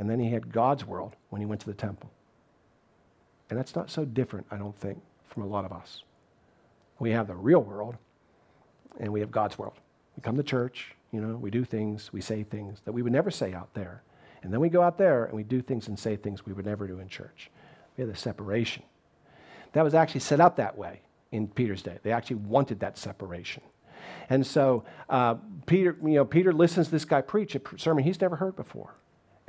[0.00, 2.10] and then he had God's world when he went to the temple.
[3.50, 6.04] And that's not so different, I don't think, from a lot of us.
[6.98, 7.96] We have the real world,
[8.98, 9.74] and we have God's world.
[10.16, 13.12] We come to church, you know, we do things, we say things that we would
[13.12, 14.02] never say out there.
[14.42, 16.64] And then we go out there and we do things and say things we would
[16.64, 17.50] never do in church.
[17.96, 18.84] We had the separation.
[19.72, 21.98] That was actually set up that way in Peter's day.
[22.02, 23.62] They actually wanted that separation.
[24.30, 25.34] And so uh,
[25.66, 28.94] Peter, you know, Peter listens to this guy preach a sermon he's never heard before.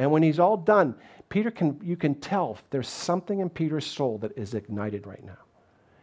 [0.02, 0.96] And when he's all done,
[1.30, 5.38] Peter can, you can tell there's something in Peter's soul that is ignited right now.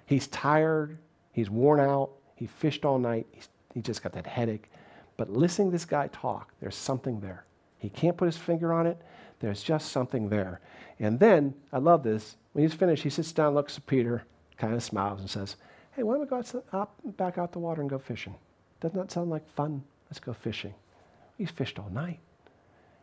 [0.07, 0.99] He's tired,
[1.33, 4.71] he's worn out, he fished all night, he's, he just got that headache.
[5.17, 7.45] But listening to this guy talk, there's something there.
[7.79, 9.03] He can't put his finger on it,
[9.41, 10.61] there's just something there.
[11.01, 14.23] And then, I love this, when he's finished, he sits down, looks at Peter,
[14.59, 15.57] kind of smiles, and says,
[15.97, 18.37] Hey, why don't we go out, back out the water and go fishing?
[18.79, 19.83] Doesn't that sound like fun?
[20.09, 20.75] Let's go fishing.
[21.37, 22.21] He's fished all night.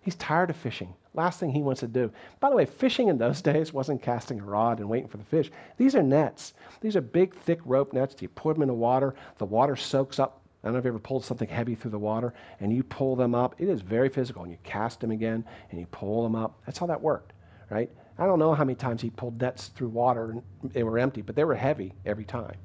[0.06, 0.94] He's tired of fishing.
[1.14, 2.12] Last thing he wants to do.
[2.40, 5.26] By the way, fishing in those days wasn't casting a rod and waiting for the
[5.26, 5.52] fish.
[5.78, 6.54] These are nets.
[6.80, 8.16] These are big, thick rope nets.
[8.22, 9.16] You put them in the water.
[9.40, 12.00] The water soaks up I don't know if you ever pulled something heavy through the
[12.00, 13.54] water and you pull them up.
[13.60, 14.42] It is very physical.
[14.42, 16.60] And you cast them again and you pull them up.
[16.66, 17.34] That's how that worked,
[17.70, 17.88] right?
[18.18, 20.42] I don't know how many times he pulled nets through water and
[20.74, 22.56] they were empty, but they were heavy every time.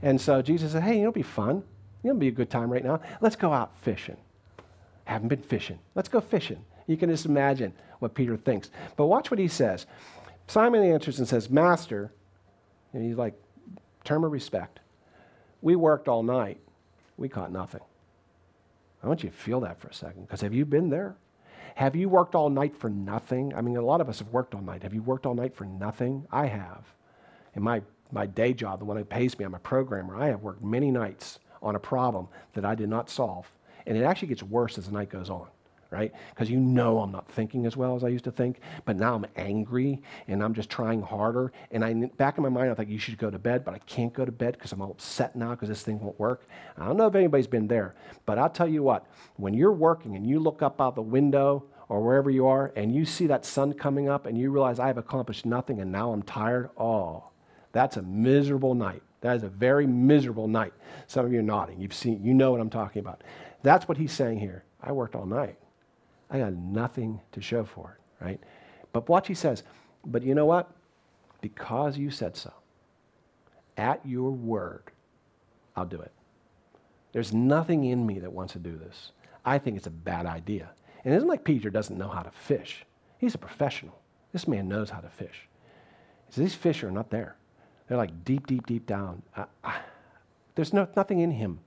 [0.00, 1.64] And so Jesus said, Hey, it'll be fun.
[2.04, 3.00] It'll be a good time right now.
[3.20, 4.16] Let's go out fishing.
[5.04, 5.80] Haven't been fishing.
[5.96, 6.64] Let's go fishing.
[6.90, 8.68] You can just imagine what Peter thinks.
[8.96, 9.86] But watch what he says.
[10.48, 12.10] Simon answers and says, Master,
[12.92, 13.40] and he's like,
[14.02, 14.80] term of respect.
[15.62, 16.58] We worked all night
[17.16, 17.82] we caught nothing.
[19.04, 21.14] I want you to feel that for a second, because have you been there?
[21.76, 23.54] Have you worked all night for nothing?
[23.54, 24.82] I mean, a lot of us have worked all night.
[24.82, 26.26] Have you worked all night for nothing?
[26.32, 26.86] I have.
[27.54, 30.16] In my, my day job, the one that pays me, I'm a programmer.
[30.16, 33.48] I have worked many nights on a problem that I did not solve.
[33.86, 35.46] And it actually gets worse as the night goes on
[35.90, 36.12] right?
[36.30, 39.14] Because you know I'm not thinking as well as I used to think, but now
[39.14, 41.52] I'm angry and I'm just trying harder.
[41.70, 43.78] And I, back in my mind, I think you should go to bed, but I
[43.78, 46.46] can't go to bed because I'm all upset now because this thing won't work.
[46.78, 50.16] I don't know if anybody's been there, but I'll tell you what, when you're working
[50.16, 53.44] and you look up out the window or wherever you are and you see that
[53.44, 57.24] sun coming up and you realize I've accomplished nothing and now I'm tired, oh,
[57.72, 59.02] that's a miserable night.
[59.22, 60.72] That is a very miserable night.
[61.06, 61.80] Some of you are nodding.
[61.80, 63.22] You've seen, you know what I'm talking about.
[63.62, 64.64] That's what he's saying here.
[64.82, 65.58] I worked all night.
[66.30, 68.40] I got nothing to show for it, right?
[68.92, 69.62] But watch he says,
[70.04, 70.70] but you know what?
[71.40, 72.52] Because you said so,
[73.76, 74.92] at your word,
[75.76, 76.12] I'll do it.
[77.12, 79.12] There's nothing in me that wants to do this.
[79.44, 80.70] I think it's a bad idea.
[81.04, 82.84] And it isn't like Peter doesn't know how to fish.
[83.18, 83.98] He's a professional.
[84.32, 85.48] This man knows how to fish.
[86.28, 87.36] Says, These fish are not there.
[87.88, 89.22] They're like deep, deep, deep down.
[89.36, 89.80] I, I,
[90.54, 91.60] there's no, nothing in him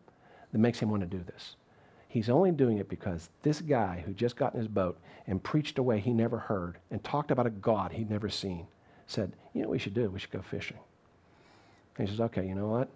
[0.52, 1.56] that makes him want to do this.
[2.14, 5.80] He's only doing it because this guy who just got in his boat and preached
[5.80, 8.68] a way he never heard and talked about a God he'd never seen
[9.08, 10.12] said, You know what we should do?
[10.12, 10.78] We should go fishing.
[11.98, 12.92] And he says, Okay, you know what?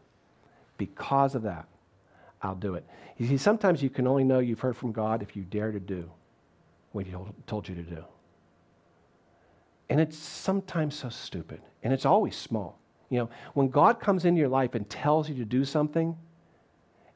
[0.78, 1.68] Because of that,
[2.44, 2.86] I'll do it.
[3.18, 5.80] You see, sometimes you can only know you've heard from God if you dare to
[5.80, 6.12] do
[6.92, 7.16] what He
[7.48, 8.06] told you to do.
[9.90, 12.78] And it's sometimes so stupid, and it's always small.
[13.10, 16.16] You know, when God comes into your life and tells you to do something,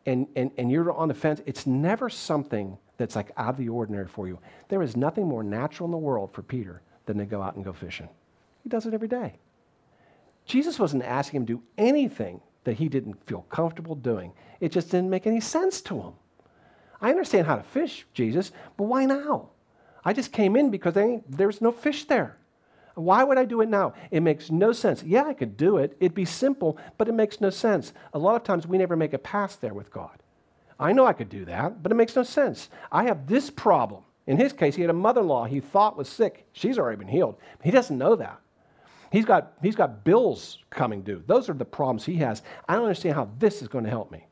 [0.06, 3.70] and, and, and you're on the fence, it's never something that's like out of the
[3.70, 4.40] ordinary for you.
[4.70, 7.66] There is nothing more natural in the world for Peter than to go out and
[7.66, 8.10] go fishing.
[8.64, 9.36] He does it every day.
[10.46, 14.34] Jesus wasn't asking him to do anything that he didn't feel comfortable doing.
[14.60, 16.14] It just didn't make any sense to him.
[17.00, 19.50] I understand how to fish, Jesus, but why now?
[20.06, 20.96] I just came in because
[21.28, 22.38] there's no fish there.
[23.04, 23.94] Why would I do it now?
[24.10, 25.04] It makes no sense.
[25.04, 25.96] Yeah, I could do it.
[26.00, 27.94] It'd be simple, but it makes no sense.
[28.14, 30.18] A lot of times we never make a pass there with God.
[30.80, 32.70] I know I could do that, but it makes no sense.
[32.92, 34.04] I have this problem.
[34.28, 36.48] In his case, he had a mother in law he thought was sick.
[36.54, 37.36] She's already been healed.
[37.64, 38.40] He doesn't know that.
[39.12, 41.22] He's got, he's got bills coming due.
[41.28, 42.42] Those are the problems he has.
[42.68, 44.26] I don't understand how this is going to help me.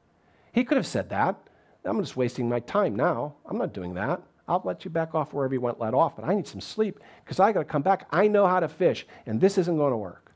[0.53, 1.35] He could have said that.
[1.83, 3.35] I'm just wasting my time now.
[3.45, 4.21] I'm not doing that.
[4.49, 6.99] I'll let you back off wherever you went let off, but I need some sleep
[7.23, 8.07] because I got to come back.
[8.11, 10.31] I know how to fish, and this isn't going to work.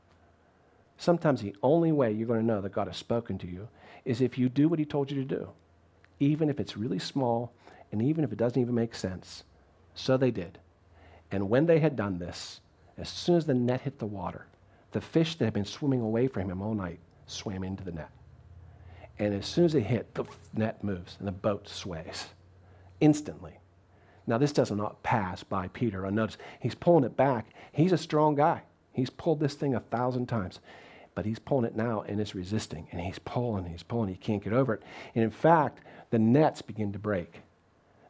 [0.96, 3.68] Sometimes the only way you're going to know that God has spoken to you
[4.04, 5.48] is if you do what He told you to do,
[6.20, 7.52] even if it's really small
[7.90, 9.42] and even if it doesn't even make sense.
[9.94, 10.58] So they did.
[11.32, 12.60] And when they had done this,
[12.96, 14.46] as soon as the net hit the water,
[14.92, 18.10] the fish that had been swimming away from him all night swam into the net.
[19.18, 20.24] And as soon as it hit, the
[20.54, 22.28] net moves and the boat sways
[23.00, 23.58] instantly.
[24.26, 26.38] Now, this does not pass by Peter unnoticed.
[26.60, 27.46] He's pulling it back.
[27.72, 28.62] He's a strong guy.
[28.92, 30.60] He's pulled this thing a thousand times,
[31.14, 32.86] but he's pulling it now and it's resisting.
[32.92, 34.82] And he's pulling, he's pulling, he can't get over it.
[35.14, 37.42] And in fact, the nets begin to break.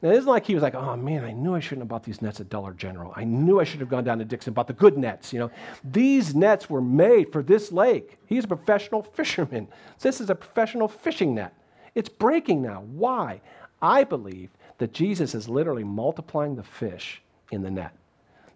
[0.03, 2.05] Now, it isn't like he was like, oh man, I knew I shouldn't have bought
[2.05, 3.15] these nets at Dollar General.
[3.17, 5.33] I knew I should have gone down to Dixon bought the good nets.
[5.33, 5.51] You know,
[5.83, 8.19] these nets were made for this lake.
[8.27, 9.69] He's a professional fisherman.
[10.01, 11.55] This is a professional fishing net.
[11.95, 12.83] It's breaking now.
[12.83, 13.41] Why?
[13.81, 17.95] I believe that Jesus is literally multiplying the fish in the net.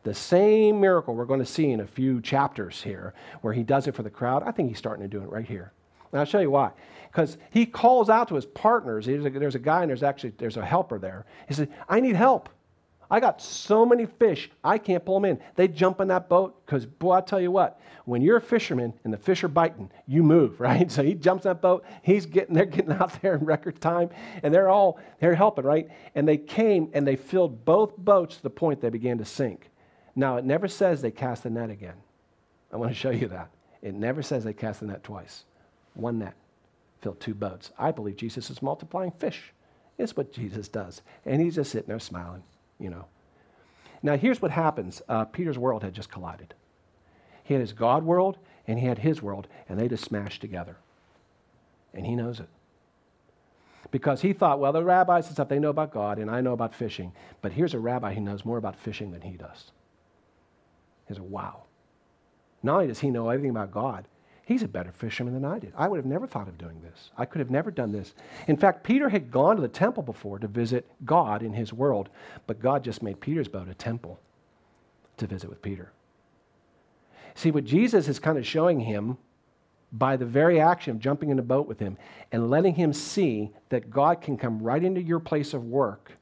[0.02, 3.86] The same miracle we're going to see in a few chapters here, where he does
[3.86, 5.72] it for the crowd, I think he's starting to do it right here.
[6.12, 6.70] And I'll show you why.
[7.10, 9.06] Because he calls out to his partners.
[9.06, 11.26] There's a, there's a guy and there's actually there's a helper there.
[11.46, 12.48] He said, I need help.
[13.10, 15.40] I got so many fish, I can't pull them in.
[15.56, 18.92] They jump in that boat because, boy, I tell you what, when you're a fisherman
[19.02, 20.90] and the fish are biting, you move, right?
[20.90, 21.84] So he jumps that boat.
[22.02, 24.10] He's getting, they're getting out there in record time,
[24.42, 25.88] and they're all, they're helping, right?
[26.14, 29.70] And they came and they filled both boats to the point they began to sink.
[30.14, 31.96] Now, it never says they cast the net again.
[32.72, 33.50] I want to show you that.
[33.80, 35.44] It never says they cast the net twice.
[35.94, 36.34] One net
[37.00, 37.70] filled two boats.
[37.78, 39.54] I believe Jesus is multiplying fish.
[39.96, 41.00] It's what Jesus does.
[41.24, 42.42] And he's just sitting there smiling
[42.78, 43.06] you know.
[44.02, 46.54] Now, here's what happens uh, Peter's world had just collided.
[47.42, 48.38] He had his God world
[48.68, 50.76] and he had his world, and they just smashed together.
[51.94, 52.48] And he knows it.
[53.90, 56.52] Because he thought, well, the rabbis and stuff, they know about God, and I know
[56.52, 57.12] about fishing.
[57.40, 59.72] But here's a rabbi who knows more about fishing than he does.
[61.06, 61.62] He's a wow.
[62.62, 64.06] Not only does he know everything about God,
[64.48, 65.74] He's a better fisherman than I did.
[65.76, 67.10] I would have never thought of doing this.
[67.18, 68.14] I could have never done this.
[68.46, 72.08] In fact, Peter had gone to the temple before to visit God in his world,
[72.46, 74.18] but God just made Peter's boat a temple
[75.18, 75.92] to visit with Peter.
[77.34, 79.18] See, what Jesus is kind of showing him
[79.92, 81.98] by the very action of jumping in a boat with him
[82.32, 86.12] and letting him see that God can come right into your place of work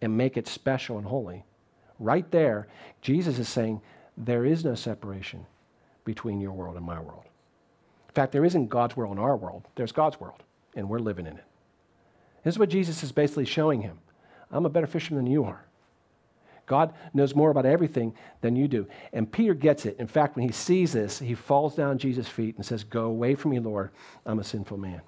[0.00, 1.44] and make it special and holy.
[1.98, 2.68] Right there,
[3.02, 3.82] Jesus is saying,
[4.16, 5.44] there is no separation
[6.06, 7.24] between your world and my world.
[8.14, 10.44] In fact, there isn't God's world in our world, there's God's world,
[10.76, 11.44] and we're living in it.
[12.44, 13.98] This is what Jesus is basically showing him
[14.52, 15.64] I'm a better fisherman than you are.
[16.66, 18.86] God knows more about everything than you do.
[19.12, 19.96] And Peter gets it.
[19.98, 23.34] In fact, when he sees this, he falls down Jesus' feet and says, Go away
[23.34, 23.90] from me, Lord.
[24.24, 25.00] I'm a sinful man.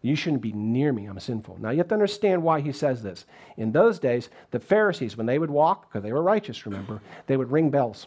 [0.00, 1.06] You shouldn't be near me.
[1.06, 1.58] I'm a sinful.
[1.60, 3.26] Now, you have to understand why he says this.
[3.56, 7.36] In those days, the Pharisees, when they would walk, because they were righteous, remember, they
[7.36, 8.06] would ring bells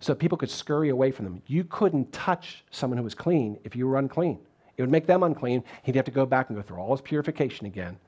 [0.00, 1.42] so people could scurry away from them.
[1.46, 4.38] You couldn't touch someone who was clean if you were unclean.
[4.76, 5.62] It would make them unclean.
[5.82, 7.98] He'd have to go back and go through all his purification again.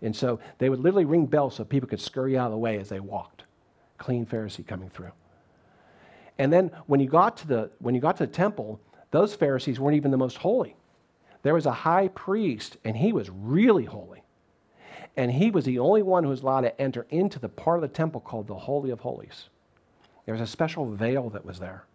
[0.00, 2.78] And so they would literally ring bells so people could scurry out of the way
[2.78, 3.44] as they walked.
[3.98, 5.10] Clean Pharisee coming through.
[6.38, 9.78] And then when you got to the when you got to the temple, those Pharisees
[9.78, 10.76] weren't even the most holy.
[11.42, 14.22] There was a high priest, and he was really holy.
[15.16, 17.82] And he was the only one who was allowed to enter into the part of
[17.82, 19.48] the temple called the Holy of Holies.
[20.30, 21.86] There was a special veil that was there.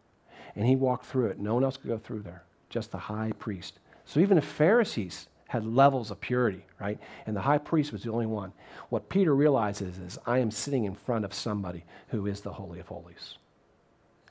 [0.58, 1.40] And he walked through it.
[1.40, 3.80] No one else could go through there, just the high priest.
[4.04, 7.00] So even the Pharisees had levels of purity, right?
[7.26, 8.52] And the high priest was the only one.
[8.90, 12.82] What Peter realizes is, I am sitting in front of somebody who is the Holy
[12.82, 13.38] of Holies.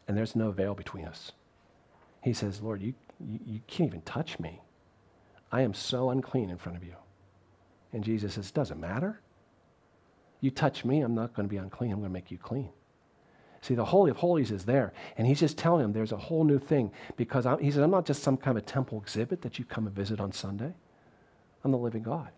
[0.07, 1.33] And there's no veil between us.
[2.21, 4.61] He says, Lord, you, you, you can't even touch me.
[5.50, 6.96] I am so unclean in front of you.
[7.94, 9.23] And Jesus says, Doesn't matter.
[10.42, 11.90] You touch me, I'm not going to be unclean.
[11.90, 12.69] I'm going to make you clean.
[13.65, 14.92] See, the Holy of Holies is there.
[15.17, 17.90] And he's just telling them there's a whole new thing because I'm, he said, I'm
[17.90, 20.75] not just some kind of temple exhibit that you come and visit on Sunday.
[21.65, 22.29] I'm the living God.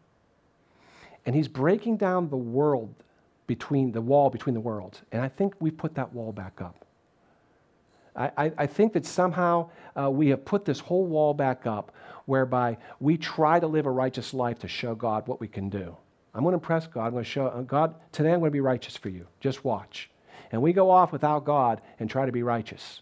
[1.24, 2.94] And he's breaking down the world
[3.48, 5.02] between the wall between the worlds.
[5.10, 6.84] And I think we've put that wall back up.
[8.14, 9.68] I, I, think that somehow
[9.98, 11.92] uh, we have put this whole wall back up
[12.24, 15.94] whereby we try to live a righteous life to show God what we can do.
[16.34, 17.06] I'm going to impress God.
[17.06, 19.26] I'm going to show uh, God, today I'm going to be righteous for you.
[19.40, 20.08] Just watch.
[20.52, 23.00] And we go off without God and try to be righteous.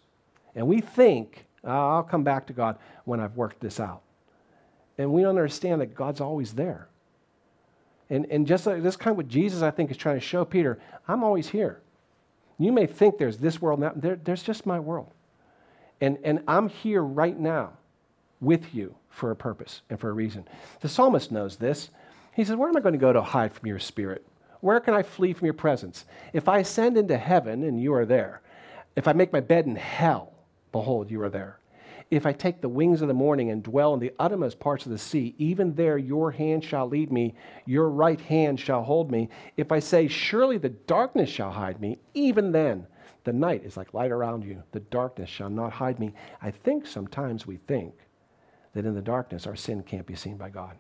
[0.55, 4.03] And we think, uh, I'll come back to God when I've worked this out.
[4.99, 6.89] And we don't understand that God's always there.
[8.11, 10.45] And, and just like this kind of what Jesus, I think, is trying to show
[10.45, 10.79] Peter,
[11.09, 11.81] I'm always here.
[12.59, 15.11] You may think there's this world now, there, there's just my world.
[16.01, 17.73] And, and I'm here right now
[18.41, 20.47] with you for a purpose and for a reason.
[20.81, 21.91] The psalmist knows this.
[22.35, 24.25] He says, Where am I going to go to hide from your spirit?
[24.65, 26.07] Where can I flee from your presence?
[26.33, 28.41] If I ascend into heaven and you are there,
[28.97, 30.33] if I make my bed in hell,
[30.73, 31.59] behold, you are there.
[32.11, 34.93] If I take the wings of the morning and dwell in the uttermost parts of
[34.93, 37.35] the sea, even there your hand shall lead me,
[37.67, 39.29] your right hand shall hold me.
[39.59, 42.87] If I say, Surely the darkness shall hide me, even then
[43.25, 44.63] the night is like light around you.
[44.73, 46.15] The darkness shall not hide me.
[46.41, 47.93] I think sometimes we think
[48.73, 50.79] that in the darkness our sin can't be seen by God.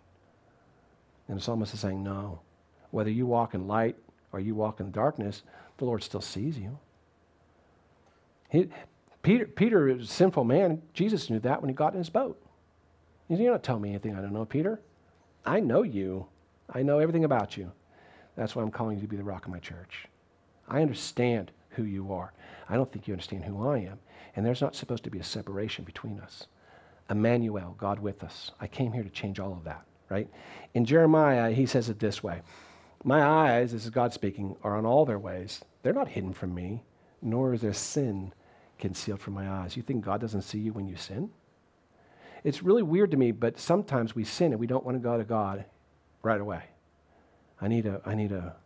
[1.28, 2.40] And the psalmist is saying, No.
[2.94, 3.96] Whether you walk in light
[4.30, 5.42] or you walk in darkness,
[5.78, 6.78] the Lord still sees you.
[8.48, 8.68] He,
[9.22, 10.80] Peter, Peter is a sinful man.
[10.92, 12.40] Jesus knew that when he got in his boat.
[13.26, 14.80] He said, You're not telling me anything I don't know, Peter.
[15.44, 16.26] I know you.
[16.72, 17.72] I know everything about you.
[18.36, 20.06] That's why I'm calling you to be the rock of my church.
[20.68, 22.32] I understand who you are.
[22.68, 23.98] I don't think you understand who I am.
[24.36, 26.46] And there's not supposed to be a separation between us.
[27.10, 28.52] Emmanuel, God with us.
[28.60, 30.28] I came here to change all of that, right?
[30.74, 32.42] In Jeremiah, he says it this way
[33.04, 35.62] My eyes, this is God speaking, are on all their ways.
[35.82, 36.82] They're not hidden from me,
[37.20, 38.32] nor is their sin
[38.78, 39.76] concealed from my eyes.
[39.76, 41.30] You think God doesn't see you when you sin?
[42.44, 45.18] It's really weird to me, but sometimes we sin and we don't want to go
[45.18, 45.66] to God
[46.22, 46.62] right away.
[47.60, 48.56] I need a, I need a,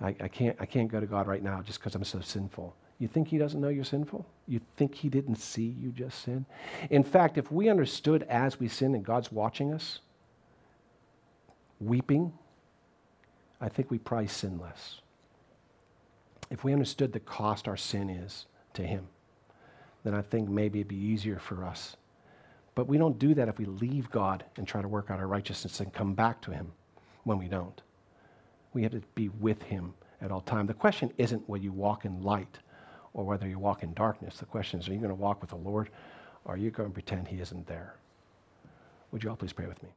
[0.00, 2.76] I, I can't, I can't go to God right now just because I'm so sinful.
[2.98, 4.26] You think He doesn't know you're sinful?
[4.46, 6.44] You think He didn't see you just sin?
[6.90, 10.00] In fact, if we understood as we sin and God's watching us,
[11.80, 12.32] weeping,
[13.62, 15.00] I think we probably sin less.
[16.50, 18.44] If we understood the cost our sin is
[18.74, 19.08] to Him
[20.04, 21.96] then I think maybe it'd be easier for us.
[22.74, 25.26] But we don't do that if we leave God and try to work out our
[25.26, 26.72] righteousness and come back to Him
[27.24, 27.80] when we don't.
[28.72, 30.66] We have to be with Him at all time.
[30.66, 32.58] The question isn't whether you walk in light
[33.12, 34.38] or whether you walk in darkness.
[34.38, 35.90] The question is, are you going to walk with the Lord
[36.44, 37.94] or are you going to pretend He isn't there?
[39.10, 39.90] Would you all please pray with me?